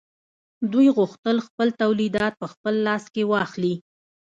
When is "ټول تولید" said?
1.51-2.13